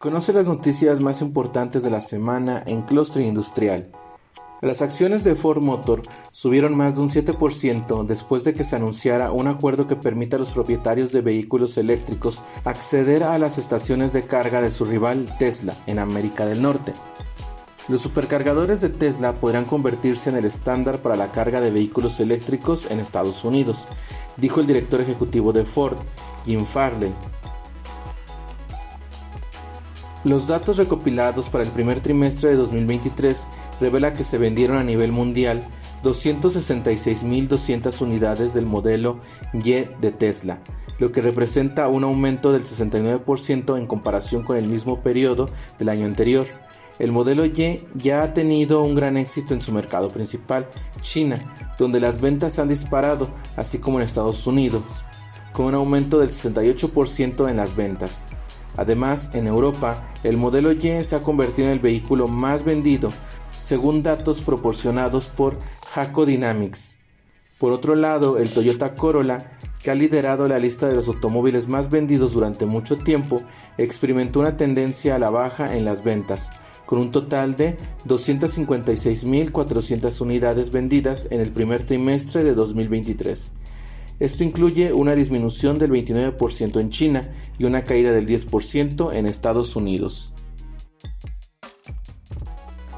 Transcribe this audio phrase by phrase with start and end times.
[0.00, 3.90] Conoce las noticias más importantes de la semana en Cluster Industrial.
[4.60, 9.32] Las acciones de Ford Motor subieron más de un 7% después de que se anunciara
[9.32, 14.22] un acuerdo que permita a los propietarios de vehículos eléctricos acceder a las estaciones de
[14.22, 16.92] carga de su rival Tesla en América del Norte.
[17.88, 22.88] Los supercargadores de Tesla podrán convertirse en el estándar para la carga de vehículos eléctricos
[22.88, 23.88] en Estados Unidos,
[24.36, 25.98] dijo el director ejecutivo de Ford,
[26.44, 27.12] Jim Farley.
[30.28, 33.46] Los datos recopilados para el primer trimestre de 2023
[33.80, 35.62] revela que se vendieron a nivel mundial
[36.02, 39.20] 266.200 unidades del modelo
[39.54, 40.60] Y de Tesla,
[40.98, 45.46] lo que representa un aumento del 69% en comparación con el mismo periodo
[45.78, 46.46] del año anterior.
[46.98, 50.68] El modelo Y ya ha tenido un gran éxito en su mercado principal,
[51.00, 51.38] China,
[51.78, 54.82] donde las ventas han disparado, así como en Estados Unidos,
[55.54, 58.24] con un aumento del 68% en las ventas.
[58.78, 63.12] Además, en Europa, el modelo Y se ha convertido en el vehículo más vendido,
[63.50, 66.98] según datos proporcionados por Jaco Dynamics.
[67.58, 69.50] Por otro lado, el Toyota Corolla,
[69.82, 73.42] que ha liderado la lista de los automóviles más vendidos durante mucho tiempo,
[73.78, 76.52] experimentó una tendencia a la baja en las ventas,
[76.86, 77.76] con un total de
[78.06, 83.50] 256.400 unidades vendidas en el primer trimestre de 2023.
[84.20, 87.22] Esto incluye una disminución del 29% en China
[87.56, 90.32] y una caída del 10% en Estados Unidos.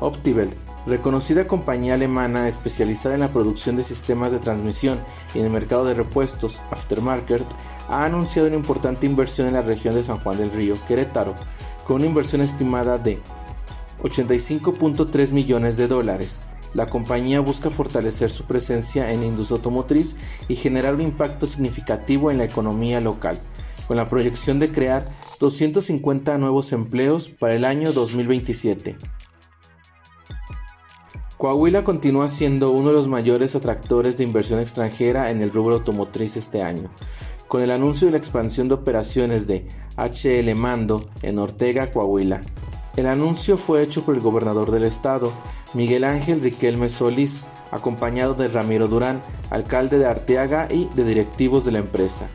[0.00, 0.54] Optibelt,
[0.86, 5.00] reconocida compañía alemana especializada en la producción de sistemas de transmisión
[5.34, 7.44] y en el mercado de repuestos aftermarket,
[7.88, 11.34] ha anunciado una importante inversión en la región de San Juan del Río, Querétaro,
[11.84, 13.20] con una inversión estimada de
[14.02, 16.46] 85.3 millones de dólares.
[16.74, 20.16] La compañía busca fortalecer su presencia en la industria automotriz
[20.48, 23.38] y generar un impacto significativo en la economía local,
[23.86, 25.04] con la proyección de crear
[25.38, 28.96] 250 nuevos empleos para el año 2027.
[31.36, 36.36] Coahuila continúa siendo uno de los mayores atractores de inversión extranjera en el rubro automotriz
[36.36, 36.88] este año,
[37.48, 39.66] con el anuncio de la expansión de operaciones de
[39.96, 42.40] HL Mando en Ortega, Coahuila,
[42.96, 45.32] el anuncio fue hecho por el gobernador del estado,
[45.72, 51.72] Miguel Ángel Riquelme Solís, acompañado de Ramiro Durán, alcalde de Arteaga y de directivos de
[51.72, 52.28] la empresa.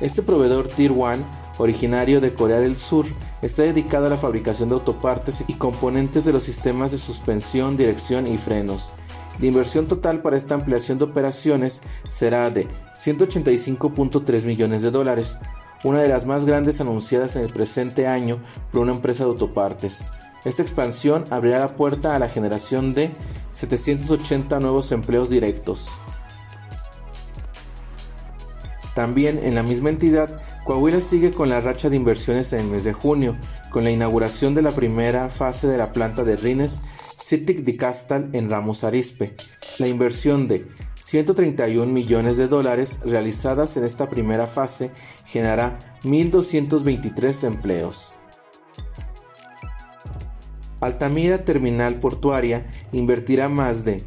[0.00, 1.16] Este proveedor Tier 1,
[1.58, 3.06] originario de Corea del Sur,
[3.42, 8.28] está dedicado a la fabricación de autopartes y componentes de los sistemas de suspensión, dirección
[8.28, 8.92] y frenos.
[9.40, 15.40] La inversión total para esta ampliación de operaciones será de 185.3 millones de dólares,
[15.84, 18.38] una de las más grandes anunciadas en el presente año
[18.70, 20.04] por una empresa de autopartes.
[20.44, 23.12] Esta expansión abrirá la puerta a la generación de
[23.52, 25.98] 780 nuevos empleos directos.
[28.94, 32.84] También en la misma entidad, Coahuila sigue con la racha de inversiones en el mes
[32.84, 33.36] de junio,
[33.70, 36.82] con la inauguración de la primera fase de la planta de Rines
[37.20, 39.34] Citic de Castal en Ramos Arispe.
[39.78, 44.92] La inversión de 131 millones de dólares realizadas en esta primera fase
[45.24, 48.14] generará 1.223 empleos.
[50.80, 54.04] Altamira Terminal Portuaria invertirá más de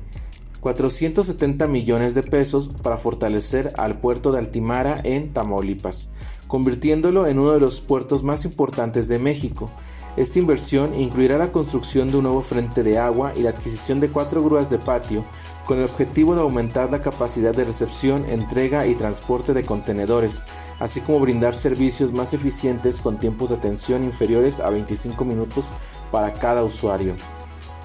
[0.61, 6.13] 470 millones de pesos para fortalecer al puerto de Altimara en Tamaulipas,
[6.47, 9.69] convirtiéndolo en uno de los puertos más importantes de México
[10.17, 14.09] esta inversión incluirá la construcción de un nuevo frente de agua y la adquisición de
[14.09, 15.23] cuatro grúas de patio
[15.65, 20.43] con el objetivo de aumentar la capacidad de recepción, entrega y transporte de contenedores,
[20.79, 25.71] así como brindar servicios más eficientes con tiempos de atención inferiores a 25 minutos
[26.11, 27.15] para cada usuario.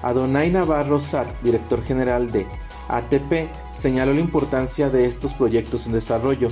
[0.03, 2.45] Adonai Navarro Sat, director general de
[2.89, 6.49] ATP, señaló la importancia de estos proyectos en desarrollo,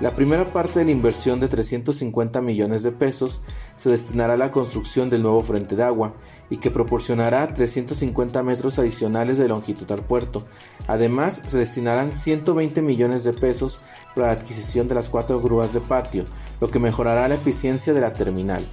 [0.00, 3.42] la primera parte de la inversión de 350 millones de pesos
[3.76, 6.14] se destinará a la construcción del nuevo frente de agua
[6.48, 10.46] y que proporcionará 350 metros adicionales de longitud al puerto.
[10.86, 13.82] Además, se destinarán 120 millones de pesos
[14.14, 16.24] para la adquisición de las cuatro grúas de patio,
[16.60, 18.64] lo que mejorará la eficiencia de la terminal.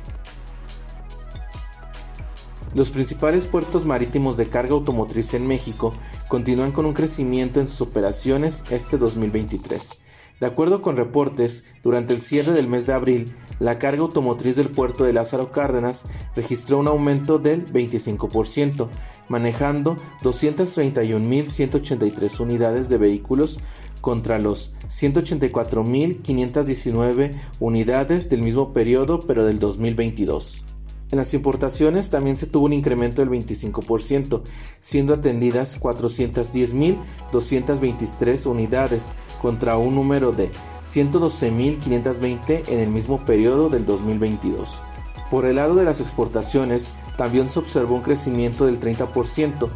[2.74, 5.92] Los principales puertos marítimos de carga automotriz en México
[6.30, 10.07] continúan con un crecimiento en sus operaciones este 2023.
[10.40, 14.70] De acuerdo con reportes, durante el cierre del mes de abril, la carga automotriz del
[14.70, 16.06] puerto de Lázaro Cárdenas
[16.36, 18.88] registró un aumento del 25%,
[19.30, 23.60] manejando 231.183 unidades de vehículos
[24.02, 30.77] contra los 184.519 unidades del mismo periodo pero del 2022.
[31.10, 34.42] En las importaciones también se tuvo un incremento del 25%,
[34.82, 40.52] siendo atendidas 410.223 unidades contra un número de
[40.82, 44.84] 112.520 en el mismo periodo del 2022.
[45.32, 49.70] Por el lado de las exportaciones, también se observó un crecimiento del 30%,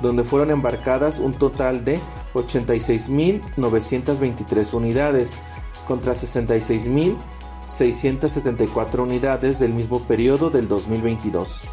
[0.00, 2.00] donde fueron embarcadas un total de
[2.34, 5.38] 86.923 unidades
[5.86, 6.14] contra
[7.64, 11.66] 66.674 unidades del mismo periodo del 2022.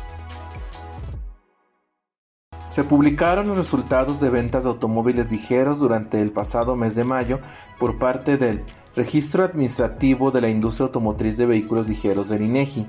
[2.65, 7.41] Se publicaron los resultados de ventas de automóviles ligeros durante el pasado mes de mayo
[7.77, 8.63] por parte del
[8.95, 12.87] Registro Administrativo de la Industria Automotriz de Vehículos Ligeros del INEGI.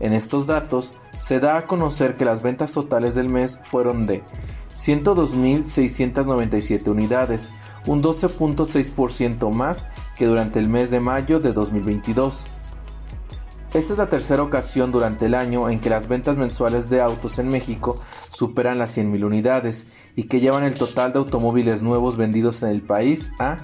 [0.00, 4.22] En estos datos se da a conocer que las ventas totales del mes fueron de
[4.74, 7.52] 102.697 unidades,
[7.86, 12.48] un 12.6% más que durante el mes de mayo de 2022.
[13.74, 17.38] Esta es la tercera ocasión durante el año en que las ventas mensuales de autos
[17.38, 22.62] en México superan las 100.000 unidades y que llevan el total de automóviles nuevos vendidos
[22.62, 23.58] en el país a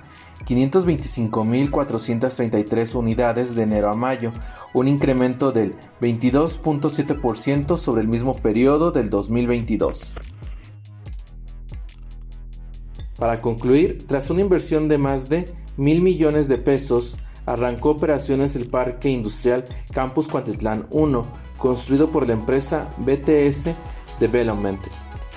[0.44, 4.30] 525.433 unidades de enero a mayo,
[4.74, 10.16] un incremento del 22.7% sobre el mismo periodo del 2022.
[13.18, 15.44] Para concluir, tras una inversión de más de
[15.76, 21.26] mil millones de pesos, arrancó operaciones el Parque Industrial Campus Cuantitlán 1,
[21.58, 23.70] construido por la empresa BTS
[24.18, 24.80] Development.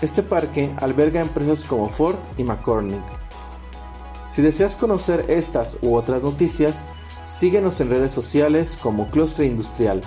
[0.01, 3.01] Este parque alberga empresas como Ford y McCormick.
[4.29, 6.85] Si deseas conocer estas u otras noticias,
[7.25, 10.01] síguenos en redes sociales como Clustre Industrial